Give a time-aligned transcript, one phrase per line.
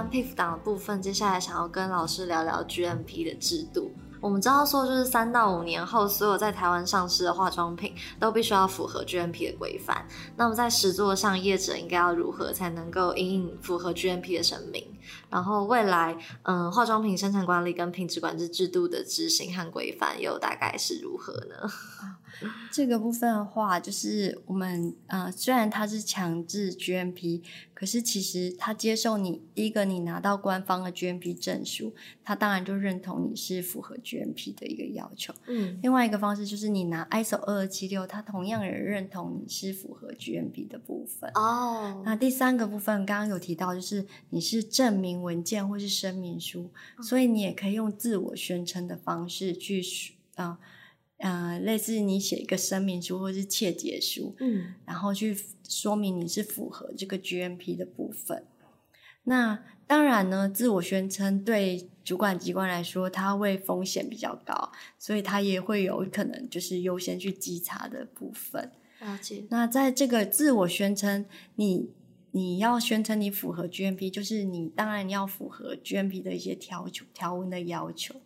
[0.00, 3.92] 聊完 PIF 档的部分，接下来想要跟老师聊聊 GMP 的制度。
[4.18, 10.06] 我们知道说，就是三到五年后，所有在台湾上市的化妆品都必须要符合 GMP 的规范。
[10.36, 14.82] 那么在实作上，业者应该要如何才能够应符合 GMP 的声明？
[15.30, 21.70] 然后未来，嗯，化妆品生产管理跟品质管制制度的执行和规范又大概是如何呢？
[22.72, 27.42] 这个部分的话，就是我们呃，虽然它是强制 GMP，
[27.74, 31.92] 可是其实它接受你第一个，你拿到官方的 GMP 证书，
[32.24, 35.34] 它当然就认同你是符合 GMP 的一个要求。
[35.48, 41.30] 嗯，另外一个方式就是你拿 ISO 二二七六，它同样也认同你是符合 GMP 的部分。
[41.34, 46.70] 哦，那第三个部分刚刚有提到，就是你是证明文件或是声明书，
[47.02, 49.82] 所以你也可以用自我宣称的方式去
[50.34, 50.58] 啊。
[51.18, 55.36] 呃，类似你写一个声明书或是切结书，嗯，然后去
[55.68, 58.46] 说明你是符合这个 GMP 的部分。
[59.24, 68.72] 那当然呢，自我宣称对主管机关来说，它会风险比较高，所以它也会有可能就是优先去稽查的部分。
[69.00, 69.44] 了解。
[69.50, 71.26] 那在这个自我宣称，
[71.56, 71.90] 你
[72.32, 78.16] 你要宣称你符合 GMP，就是你当然要符合 GMP 的一些条求条文的要求。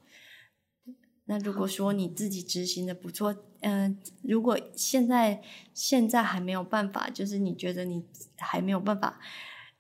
[1.27, 5.41] 那如果说你自己执行的不错，嗯，如果现在
[5.73, 8.05] 现在还没有办法，就是你觉得你
[8.37, 9.19] 还没有办法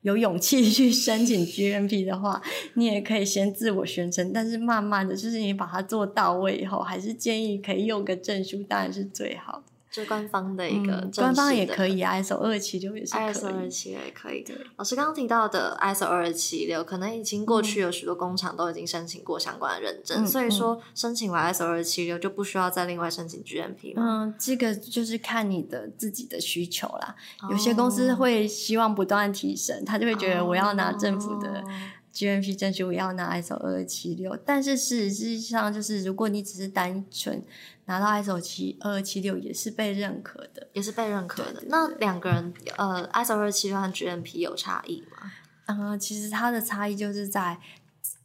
[0.00, 2.40] 有勇气 去申请 GMP 的话，
[2.76, 9.73] 你也可以先自我宣称，但是慢慢的就是你把它做到位以后，还是建议可以用个证书，当然是最好的。
[9.94, 14.44] 是官方的一个，官方也可以，ISO 二七六也是，ISO 二七六也可以。
[14.76, 24.24] 老师刚刚提到的 ISO 二七六，可能已经过去有许多工厂都已经申请过相关的认证，所以说申请完 ISO 二七六就不需要再另外申请 GMP 吗？
[24.24, 27.14] 嗯，这个就是看你的自己的需求啦。
[27.50, 31.62] 有些公司会希望不断提升，他就会觉得我要拿政府的
[32.14, 34.38] GMP 证书，我要拿 ISO 二七六。
[34.46, 37.42] 但是事实上，就是如果你只是单纯
[37.86, 41.64] 拿到 ISO 七二七六也是被认可的，也是被认可的。
[41.66, 45.32] 那两个人，呃，ISO 二七六和 GMP 有差异吗？
[45.66, 47.58] 嗯，其实它的差异就是在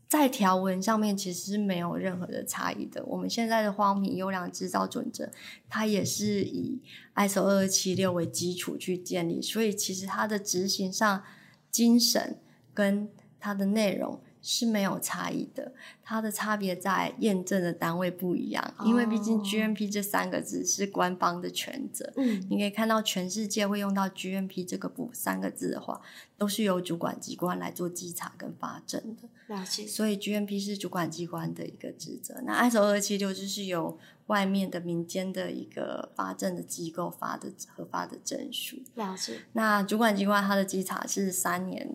[0.07, 3.03] 在条文上面其实是没有任何的差异的。
[3.05, 5.31] 我们现在的荒品优良制造准则，
[5.67, 6.79] 它也是以
[7.15, 11.23] ISO 二七六为基础去建立，所以其实它的执行上
[11.71, 12.37] 精神
[12.73, 14.19] 跟它的内容。
[14.41, 22.09] 是没有差异的，它的差别在验证的单位不一样，因为毕竟 GMP 这三个字是官方的权责。
[22.15, 25.99] 嗯，你可以看到全世界会用到 GMP 这个部三个字的话，
[26.37, 29.27] 都是由主管机关来做稽查跟发证的。
[29.53, 29.85] 了解。
[29.85, 38.77] 所以 GMP 是主管机关的一个职责，那 ISO 二七六就是由外面的民间的一个发证的机构发的核发的证书。
[38.95, 39.41] 了解。
[39.51, 41.93] 那主管机关它的稽查是三年。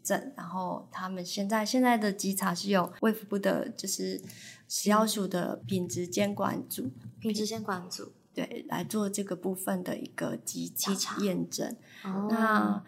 [0.00, 4.20] 一阵，然后他们现在现在的稽查是有卫福部的，就是
[4.68, 6.90] 食药署的品质监管组，
[7.20, 11.76] 品质监管组对来做这个部分的一个稽稽查验证。
[12.02, 12.82] 那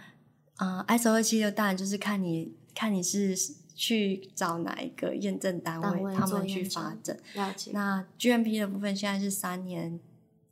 [0.56, 3.36] 呃，ISO 二七六当然就是看你看你是
[3.74, 7.16] 去找哪一个验证单位，他们去发证。
[7.34, 7.72] 了解。
[7.72, 9.98] 那 GMP 的部分现在是三年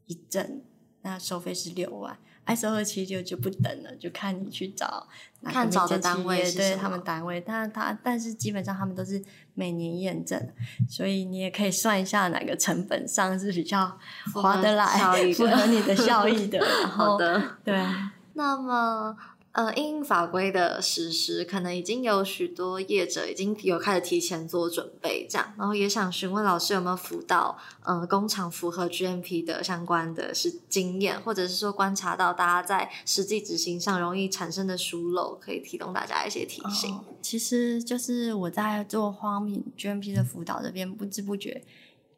[0.06, 0.62] 一证，
[1.02, 2.16] 那收费是六万。
[2.46, 5.06] ISO 二七六就不等了，就看你去找
[5.44, 9.22] 看找的单位，对他们单位，但他但是基本上他们都是
[9.54, 10.50] 每年验证，
[10.88, 13.96] 所以你也可以算一下哪个成本上是比较
[14.34, 14.86] 划得来、
[15.32, 16.60] 符合你的效益的。
[16.88, 17.86] 好的，对，
[18.32, 19.16] 那么。
[19.52, 37.00] 呃，因法规的实施，可能已经有许多业者已经有开始提前做准备，这样，然后也想询问老师有没有辅导呃工厂符合 GMP 的相关的是经验，或者是说观察到大家在实际执行上容易产生的疏漏，可以提供大家一些提醒。
[37.20, 41.64] 其实就是我在做荒米 GMP 的辅导这边，不知不觉。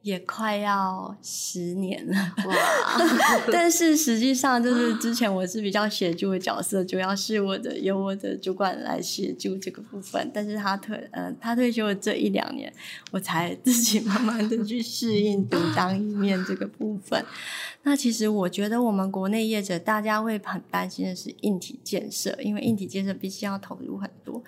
[0.03, 2.15] 也快要十年了，
[2.47, 2.55] 哇！
[3.53, 10.29] 但是实际上，就是之前我是比较协助的角色，主要是我的由我的主管来协助这个部分。
[10.35, 12.73] 但是他退，呃，他退休的这一两年，
[13.13, 17.25] 我才自己慢慢的去适应独当一面这个部分。
[17.85, 24.43] 那其实我觉得，我们国内业者大家会很担心的是硬体建设，因为硬体建设毕竟要投入很多。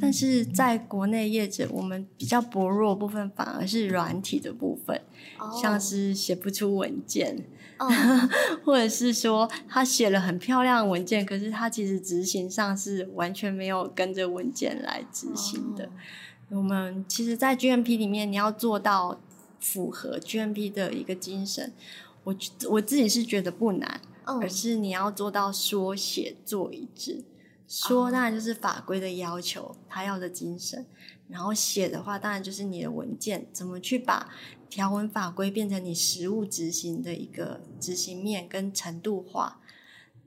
[0.00, 4.91] 但是在国内业者，我们比较薄弱部分反而是软体的部分，
[5.60, 7.44] 像是写不出文件，
[8.64, 15.88] 或者是说他写了很漂亮的文件，可是他其实执行上是完全没有跟着文件来执行的。
[16.50, 19.18] 我们其实，在 GMP 里面，你要做到
[19.58, 21.72] 符合 GMP 的一个精神。
[22.24, 22.36] 我
[22.70, 27.24] 我自己是觉得不难，而是你要做到说写做一致。
[27.66, 30.84] 说当然就是法规的要求，他要的精神。
[31.32, 34.28] 然后写的话，当然就是你的文件怎么去把
[34.68, 39.60] 条文法规变成你实物执行的一个执行面跟程度化。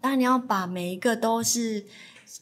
[0.01, 1.85] 当然你要把每一个都是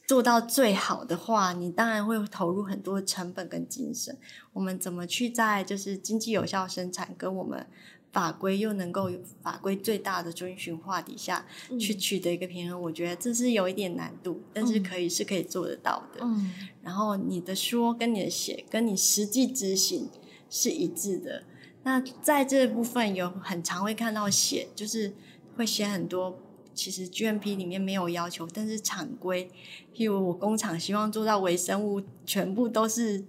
[0.08, 4.18] 做到最好的话，你当然会投入很多成本跟精神。
[4.54, 7.68] 我们怎么去在就是经济有效生产跟我们。
[8.14, 11.46] 法规又能够有法规最大的遵循化底下
[11.80, 16.20] 去取得一个平衡，我觉得这是有一点难度，但是可以是可以做得到的。
[16.22, 20.08] 嗯，然后你的说跟你的写跟你实际执行
[20.48, 21.44] 是一致的。
[21.82, 25.16] 那在这部分有很常会看到写，就是
[25.58, 26.38] 会写很多，
[26.76, 29.50] 其实 GMP 里面没有要求，但是厂规，
[29.94, 33.26] 譬如我工厂希望做到微生物全部都是。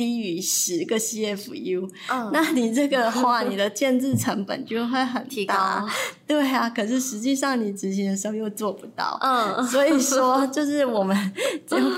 [0.00, 5.86] 低于十个 CFU，嗯，那你这个话，你的建制成本就会很提高。
[6.26, 11.14] 对啊，可是实际上你执行的时候又做不到，嗯，所以说就是我们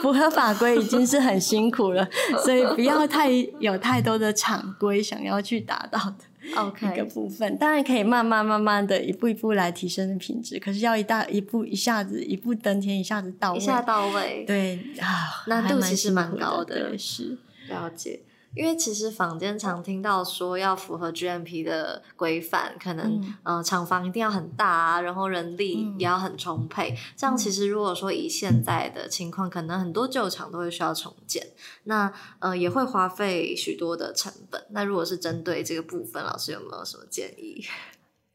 [0.03, 2.05] 符合法规已经是很辛苦了，
[2.45, 17.39] 所以不要太有太多的常规想要去达到的 OK 一个部分，当然可以慢慢慢慢的一步一步来提升品质，可是要一大一步一下子一步登天，一下子到位，一下到位，对啊，难度其实蛮高的，是。
[17.69, 18.23] 了解，
[18.55, 26.97] 因为其实坊间常听到说要符合 GMP 的规范，可能呃厂房一定要很大啊，然后人力也要很充沛。
[27.17, 31.47] 这样其实如果说以现在的情况，可能很多旧厂都会需要重建，
[31.85, 34.62] 那呃也会花费许多的成本。
[34.70, 37.65] 那如果是针对这个部分，老师有没有什么建议？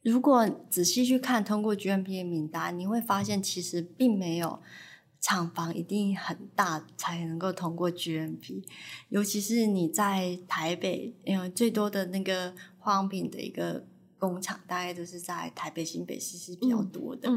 [0.04, 4.60] 如果仔细去看通过 GMP 的名单，你会发现其实并没有。
[5.20, 8.64] 厂房一定很大才能够通过 GMP，
[9.10, 13.86] 尤其是你在台北，嗯最多的那个化妆品的一个。
[14.20, 17.30] 工厂大概都是在台北、新北市是比较多的。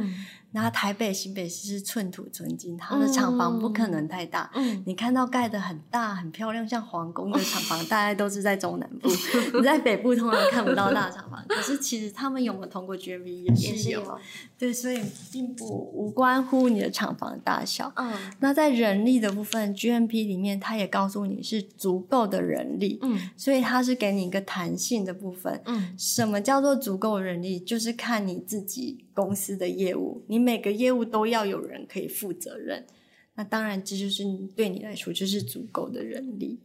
[0.52, 4.50] 那台北、新北市是寸土寸金，它的厂房不可能太大。
[4.84, 9.08] 你看到盖的很大、很漂亮，像皇宫的厂房，大概都是在中南部。
[9.56, 11.44] 你在北部通常看不到大厂房。
[11.48, 14.18] 可是其实他们有没有通过 GMP 也是有。
[14.58, 15.00] 对，所以
[15.30, 17.92] 并不无关乎你的厂房大小。
[17.96, 18.12] 嗯。
[18.40, 22.98] 那在人力的部分，GMP 里面它也告诉你是足够的人力。
[23.02, 23.30] 嗯。
[23.36, 25.62] 所以它是给你一个弹性的部分。
[25.66, 25.94] 嗯。
[25.96, 26.69] 什么叫做？
[26.76, 32.86] 足够人力就是看你自己公司的业务，你每个业务都要有人可以负责任。
[33.34, 34.24] 那当然，这就是
[34.54, 36.58] 对你来说就是足够的人力。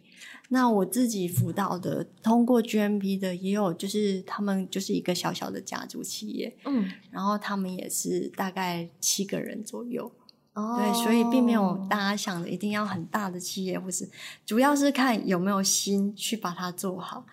[0.50, 10.12] 那我自己辅导的通过 GMP 的也有，就是他们就是一个小小的家族企业，嗯，然后他们也是大概七个人左右。
[10.56, 14.10] 对，所以并没有大家想的一定要很大的企业，或是
[14.46, 17.25] 主要是看有没有心去把它做好。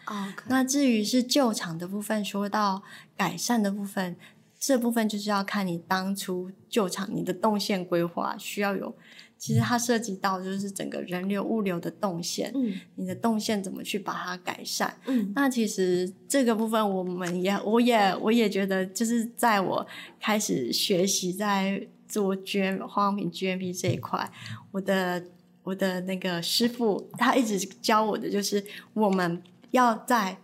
[0.48, 2.82] 那至于是旧厂的部分，说到
[3.16, 4.16] 改善的部分，
[4.58, 8.92] 这部分就是要看你当初旧厂你的动线规划需要有，
[9.38, 14.98] 其实它涉及到就是整个人流物流的动线，嗯，你的动线怎么去把它改善？
[15.06, 19.86] 嗯，那其实这个部分我们也，我也我也觉得，就是在我
[20.20, 21.86] 开始学习在。
[22.12, 24.30] 做 G M 化妆品 GMP 这一块，
[24.70, 25.24] 我的
[25.62, 30.36] 我的那个师傅他一直教我的就是，我们要在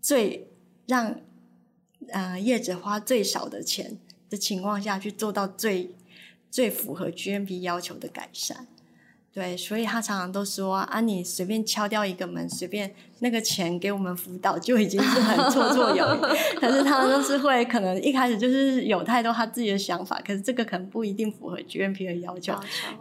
[0.00, 0.48] 最
[0.86, 1.20] 让
[2.08, 3.98] 呃业者花最少的钱
[4.30, 5.94] 的情况下去做到最
[6.50, 8.66] 最符合 GMP 要求的改善。
[9.34, 12.94] 对，所以他常常都说啊，你随便敲掉一个门，随便。
[13.20, 22.52] 那个钱给我们辅导就已经是很 绰绰有余，可是他都是会可能一开始就是有太多他自己的想法，可是这个可能不一定符合 GMP 的要求，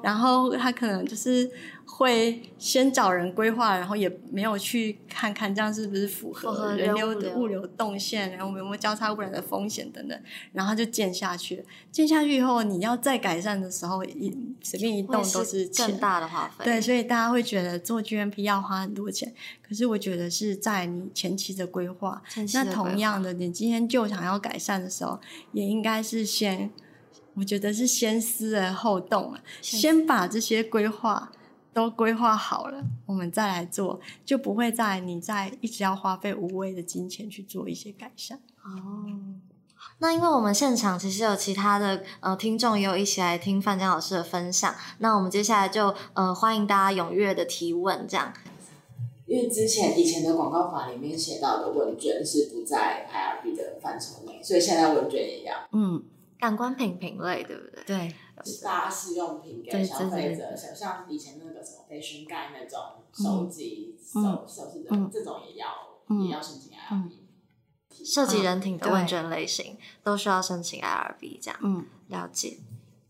[0.01, 1.49] 然后他可能就是
[1.85, 10.19] 会先找人规划，然后也没有去看看这样是不是符合人流的物流动线，然后有没有交叉污染的风险等等，
[10.51, 11.63] 然后就建下去了。
[11.91, 16.65] 建下去以后，你要再改善的时候，一随便一动都是更大的花费。
[16.65, 19.33] 对，所以大家会觉得做 GMP 要花很多钱。
[19.61, 22.21] 可是我觉得是在你前期的规划，
[22.53, 25.19] 那同样的，你今天就想要改善的时候，
[25.51, 26.71] 也应该是先，
[27.35, 31.31] 我觉得是先思而后动啊，先把这些规划
[31.73, 38.39] 都规划好了，我们再来做，就不会在你在一直要花费无谓的金钱去做一些改善。
[38.63, 39.05] 哦，
[39.99, 48.33] 那因为我们现场其实有其他的呃听众也有一起来听范江老师的分享，那我们接下来就呃欢迎大家踊跃的提问，这样。
[49.25, 55.57] 因为之前以前的广告法里面写到的问卷是不在 IRB 的范畴内，所以现在问卷也一样。
[55.71, 56.03] 嗯，
[56.37, 57.83] 感官品品类对不对？
[57.85, 58.15] 对，
[58.63, 62.79] 大家试用品给消费者，像像以前那个什么飞熊盖那种
[63.13, 65.67] 手机手手饰的这种也要
[66.25, 67.11] 也要申请 IRB。
[68.03, 71.59] 涉及人体的问卷类型都需要申请 IRB，这样。
[71.61, 72.57] 嗯，了解。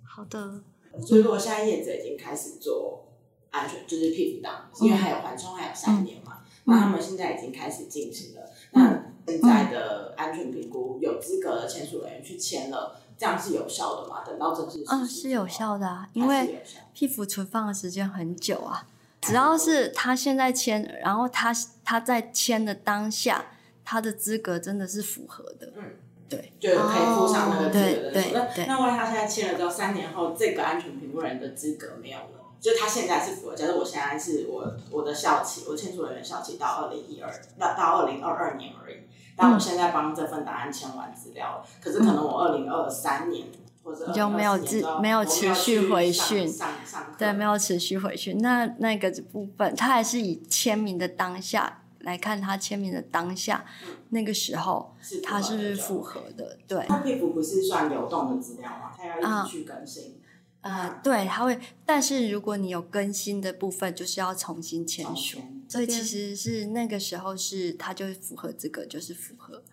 [0.03, 0.61] 好的。
[1.01, 3.07] 所以如果现在业者已经开始做
[3.49, 8.41] 安全，就是皮肤档，因为还有缓冲，还有三年嘛，那他们现在已经开始进行了。
[8.73, 14.23] 那现在的安全评估有资格的签署人员去签了，这样是有效的吗？
[14.25, 16.63] 等到正式嗯是有效的啊，因为
[16.93, 18.85] 皮肤存放的时间很久啊。
[19.21, 23.45] 只要是他现在签，然后他他在签的当下，
[23.85, 25.71] 他的资格真的是符合的。
[25.77, 25.83] 嗯，
[26.27, 28.21] 对，就可以附上那个资格的。
[28.57, 33.55] 那那万一他现在签了之后，三年后这个安全评估人的资格没有了，就他现在是符合。
[33.55, 38.97] 假设我现在是我我的校期，我签署人员校期到二零一二，到到二零二二年而已。
[39.35, 43.47] 但我现在帮这份答案签完资料，可是可能我二零二三年。
[44.07, 46.49] 你就没有自没有持续回讯，
[47.17, 48.37] 对，没有持续回讯。
[48.37, 53.65] 那那个部分，他还是以签名的当下来看，他签名的当下，
[54.11, 56.57] 那个时候他是不是符合的？
[56.65, 56.85] 对。
[56.87, 58.93] 那佩服不是算流动的资料吗？
[58.97, 60.17] 他要一直去更新。
[60.61, 61.59] 呃，对，他会。
[61.85, 65.39] 但是如果你有更新的部分，就是要重新签署。
[65.73, 69.63] 所以其实是那个时候是，他就符合这个，就是符合。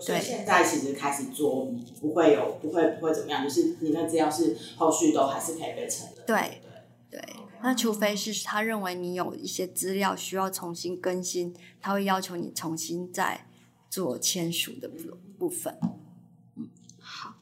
[0.00, 6.26] 所以现在其实开始做不会有不会不会怎么样，就是你那资料是后续都还是可以被承认。
[6.26, 6.60] 对
[7.08, 13.46] 对对，那除非是他认为你有一些资料需要重新更新，他会要求你重新再
[13.88, 15.78] 做签署的部部分。
[16.56, 17.34] 嗯，好。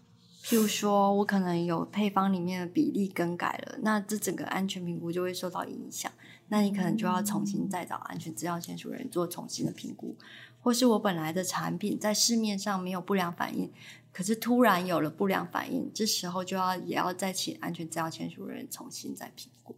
[0.43, 6.13] 譬如说我可能有配方里面的比例更改了，那这整个安全评估就会受到影响，
[6.55, 10.17] 那你可能就要重新再找安全资料签署人做重新的评估。
[10.61, 13.73] 或是我本来的产品在市面上没有不良反应，
[14.13, 19.75] 可是突然有了不良反应，这时候就要也要再请安全资料签署人重新再评估。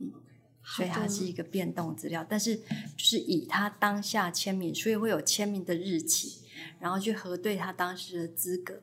[0.00, 0.12] 嗯，
[0.64, 2.62] 所以它是一个变动资料，但是就
[2.96, 6.40] 是以他当下签名，所以会有签名的日期，
[6.80, 8.80] 然后去核对他当时的资格。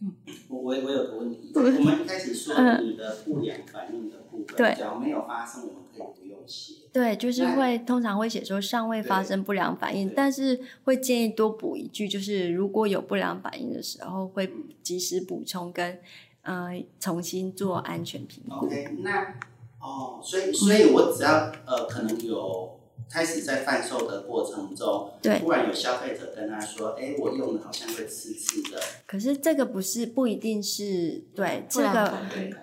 [0.00, 0.14] 嗯，
[0.48, 5.70] 我我我有个问题，我们一开始说你的不良反应的部分，只要没有发生，
[6.50, 6.74] 写。
[6.92, 14.52] 对，就是会通常会写说尚未发生不良反应，但是会建议多补一句，就是如果有不良反应的时候，会
[14.82, 15.96] 及时补充跟
[16.42, 18.66] 呃重新做安全评估。
[18.66, 19.36] OK，那
[19.78, 28.80] 哦，所以所以我只要呃可能有开始在贩售的过程中，对，突然有消费者跟他说，哎，我用的好像会刺刺的。
[29.06, 32.18] 可是这个不是不一定是对这个，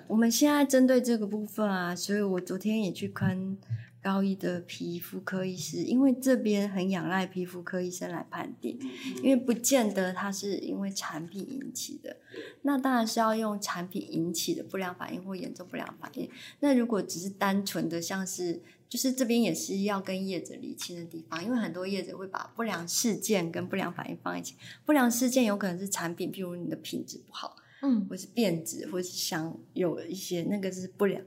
[0.07, 3.57] 我们现在针对这个部分啊，所以我昨天也去跟。
[3.99, 8.79] 高一的皮肤科医师，因为这边很仰赖皮肤科医生来判定，
[9.21, 12.15] 因为不见得它是因为产品引起的，
[12.61, 16.29] 那当然是要用产品引起的不良反应或严重不良反应。
[16.61, 24.55] 那如果只是单纯的像是，就是这边也是要跟业者理清的地方，因为很多业者会把不良事件跟不良反应放一起。
[24.85, 31.21] 不良事件有可能是产品，譬如你的品质不好，嗯，或是变质，或是想有一些那个是不良。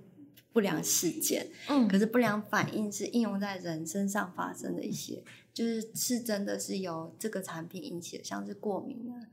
[0.52, 5.22] 不良事件，嗯，可是不良反应是应用在人身上发生的一些，
[5.54, 9.30] 就是是真的是由这个产品引起的，像是过敏啊，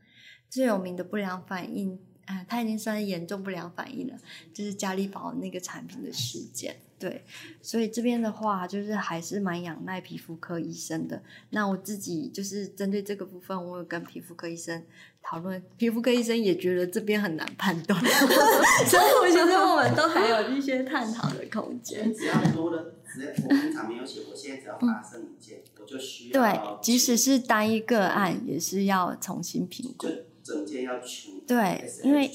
[0.48, 4.16] 最有名的不良反应，啊，它已经算是严重不良反应了，
[4.54, 6.82] 就是嘉利宝那个产品的事件。
[7.00, 7.24] 对，
[7.62, 11.22] 所以这边的话，就是还是蛮仰赖皮肤科医生的。
[11.51, 14.84] 那我自己就是针对这个部分，我有跟皮肤科医生
[15.22, 18.01] 讨论，皮肤科医生也觉得这边很难判断，
[18.89, 22.12] 所以我觉得我们都还有一些探讨的空间。
[22.12, 22.96] 只要多的，
[23.44, 26.42] 我平常没有写，我现在只要发生一件，我就需要。
[26.42, 30.08] 对，即使是单一个案，也是要重新评估。
[30.44, 32.32] 整件要全对，因为。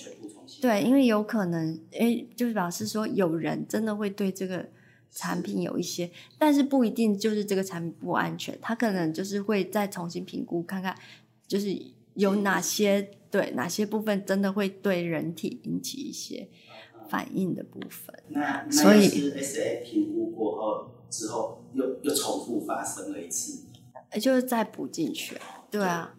[0.63, 4.65] 对，因为有可能，哎，就是表示说有人真的会对这个
[5.11, 10.97] 产品有一些，但是不一定就是这个产品不安全，他可能就是会再重新评估，看看
[11.49, 11.77] 就是
[12.15, 16.49] 有哪些对哪些部分真的会对人体引起一些
[17.09, 18.15] 反应的部分。
[18.29, 23.65] 那所以是 S A 评估过后之后又又重复发生了一次，
[24.21, 25.37] 就是再补进去，
[25.69, 26.15] 对啊。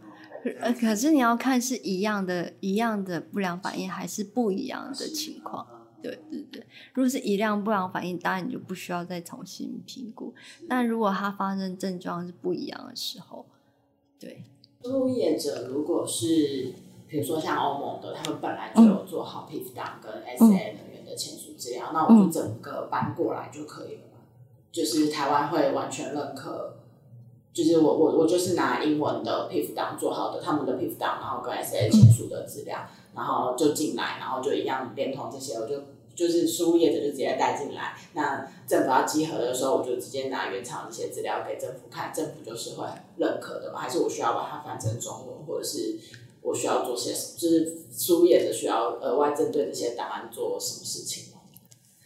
[0.59, 5.65] 呃，可是你要看是一样的，一样的不良反应还是不一样的情况，
[6.01, 6.65] 对对对。
[6.93, 10.33] 如果是一样不良反应，当然你就不需要再重新评估。
[10.67, 13.45] 但如果它发生症状是不一样的时候，
[14.19, 14.43] 对。
[14.83, 16.73] 入业者如果是，
[17.07, 24.19] 比如说像欧盟的，他们本来就有做好 PIF 档跟 SA 人员的签署资料，那我就整个搬过来就可以了嘛？
[24.73, 26.82] 就是台湾会完全认可。
[27.53, 32.79] 就是我我我就是拿英文的 PIF 档做好的，他们的 PIF 档，然后跟 SA 签署的资料，
[33.15, 35.83] 然后就进来，然后就一样连同这些，我就
[36.15, 37.95] 就是输入业者就直接带进来。
[38.13, 43.79] 那政府要集合的时候，我就直接拿原厂这些资料给政府看，政府就是会认可的嘛？
[43.79, 45.99] 还是我需要把它翻成中文，或者是
[46.41, 51.32] 我需要做些，就是输入业者需要额外针对这些档案做什么事情吗？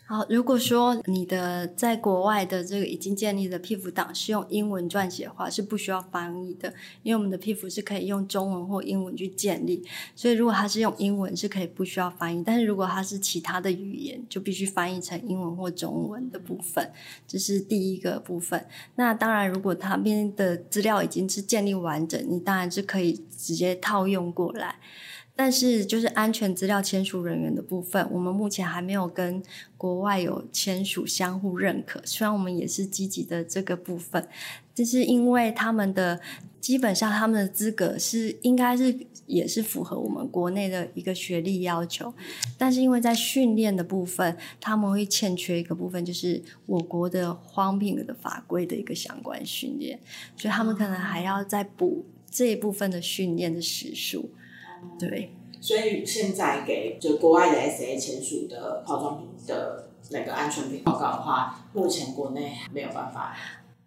[0.10, 6.74] 好，如果说你的在国外的这个已经建立的 PIF 档是用英文撰写的话，是不需要翻译的，
[7.04, 9.84] 因为我们的 PIF 是可以用中文或英文去建立，
[10.16, 16.90] 所以如果它是用英文是可以不需要翻译，但是如果它是其他的语言，就必须翻译成英文或中文的部分，
[17.28, 18.66] 这是第一个部分。
[18.96, 24.80] 那当然，如果它边的资料已经是建立完整，你当然是可以直接套用过来。
[25.39, 29.41] 但是，就是安全资料签署人员的部分，我们目前还没有跟
[29.77, 32.01] 国外有签署相互认可。
[32.03, 34.27] 虽然我们也是积极的这个部分，
[34.74, 36.20] 就是因为他们的
[36.60, 42.12] 基本上他们的资格是应该是也是符合我们国内的一个学历要求，
[42.58, 50.00] 但是因为在训练的部分，他们会欠缺一个部分，就是我国的荒病的法规的一个相关训练，
[50.36, 54.32] 所以他们可能还要再补这一部分的训练的时数。
[55.00, 63.36] 对，所以现在给就国外的 SA 签署的化妆品的那个安全品报告的话，目前国内没有办法。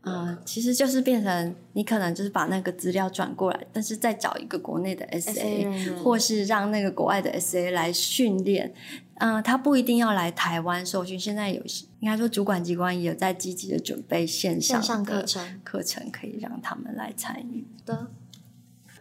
[0.03, 8.73] 嗯，其实就是变成你可能就是把那个资料转过来，但是再找一个国内的 SA，或是让那个国外的 SA 来训练。
[9.17, 11.63] 嗯，他不一定要来台湾受训，现在有
[11.99, 18.09] 应该说主管机关也有在积极的准备线上课程，课程可以让他们来参与的。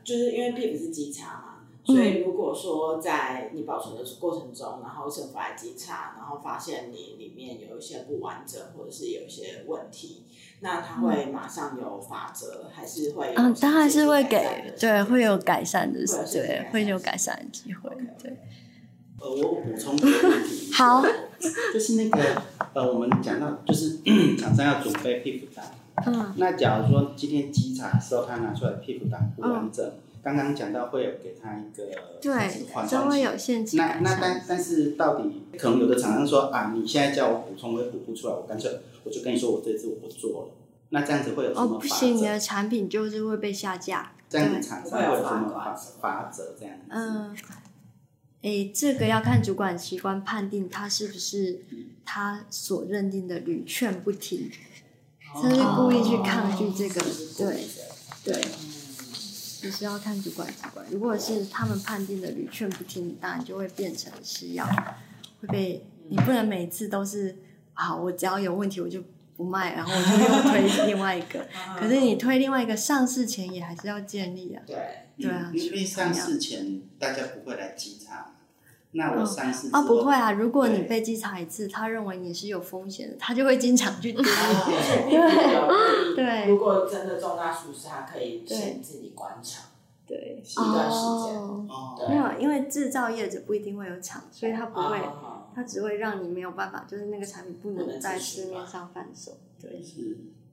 [0.04, 1.49] 就是因为 PIP 是稽查嘛。
[1.86, 10.24] 所以，如果说在你保存的过程中，然后政府来稽查，然后发现你里面有一些不完整，或者是有一些问题，
[10.60, 13.34] 那他会马上有法则，还是会？
[13.36, 16.00] 嗯，当然是会给，对，会有改善的，
[16.32, 17.90] 对，会有改善的机会，
[18.22, 18.38] 对。
[19.20, 21.04] 呃，我补充一个问题， 好，
[21.74, 22.42] 就是那个
[22.74, 24.00] 呃，我们讲到就是
[24.38, 25.66] 厂商要准备屁股单，
[26.06, 29.92] 嗯，那假如说今天稽查的时候他拿出来屁股单不完整。
[30.22, 31.86] 刚刚讲到会有给他一个
[32.22, 33.78] 对，稍微有限制。
[33.78, 38.70] 那那但但是到底可能有的厂商说啊，你现在叫我补充，我也补不出来，我干脆
[39.04, 40.50] 我就跟你说，我这次我不做了。
[40.90, 41.76] 那这样子会有什么？
[41.76, 44.12] 哦，不行，你的产品就是会被下架。
[44.28, 46.54] 这样子厂商会有什么法法则？
[46.60, 46.86] 这样子。
[46.90, 47.36] 嗯，
[48.42, 51.64] 哎，这个要看主管机关判定他是不是
[52.04, 54.52] 他所认定的屡劝不听，
[55.34, 57.02] 他是故意去抗拒这个，
[57.38, 57.64] 对
[58.24, 58.42] 对。
[59.60, 64.66] 只是要看主管机关，如果是他们判定的屡劝不听，当然就会变成是要
[65.42, 67.38] 会被你不能每次都是
[67.74, 69.04] 好，我只要有问题我就
[69.36, 71.46] 不卖，然后我就又推 另外一个。
[71.78, 74.64] 可是你推另外一个上市前也还是要建立啊。
[74.66, 74.78] 对
[75.18, 78.36] 对啊，因为上市前大家不会来稽查，
[78.92, 84.24] 那我上市啊不会啊，如果你被稽查一次，他认为你是有风险的，他就会经常去 盯。
[84.24, 89.66] 对 对，如果真的重大疏失，他可以限制你关厂，
[90.08, 90.98] 对，一段时
[91.28, 91.36] 间。
[91.38, 95.00] 哦没有，因为制造业者不一定会有厂，所以他不会，
[95.54, 99.34] 他只会让你没有办法，就是那个产品不能在市面上贩售。
[99.62, 99.84] 对，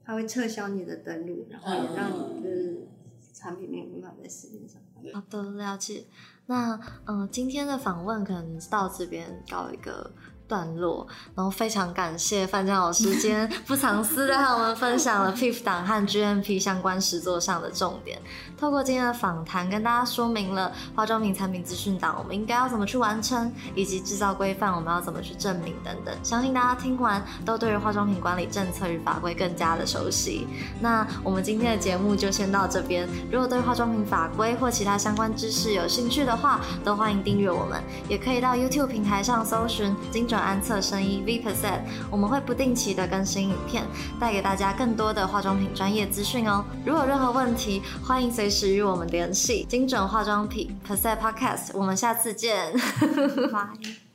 [0.05, 2.87] 他会撤销你的登录，然后也让你就是
[3.33, 4.79] 产品没有办法在市面上。
[5.13, 6.03] 好的，了解。
[6.47, 10.11] 那嗯，今天的访问可能到这边告一个。
[10.47, 11.05] 段落，
[11.35, 18.21] 然后非常感谢范江老师今天不藏私的和我们分享了 PIF 档和 GMP 相关实作上的重点。
[18.57, 26.15] 透过今天的访谈，跟大家说明了化妆品产品资讯档我们应该要怎么去完成，以及制造规范我们要怎么去证明等等。
[26.23, 30.47] 相信大家听完都对于化妆品管理政策与法规更加的熟悉。
[30.79, 33.07] 那我们今天的节目就先到这边。
[33.31, 43.83] 如果对化妆品法规或其他相关知识有兴趣的话，都欢迎订阅我们，也可以到 YouTube 平台上搜寻精准安测声音 V percent，我们会不定期的更新影片，
[44.19, 46.63] 带给大家更多的化妆品专业资讯哦。
[46.85, 49.65] 如果有任何问题，欢迎随时与我们联系。
[49.69, 52.73] 精准化妆品 percent podcast，我们下次见，
[53.51, 54.06] 拜。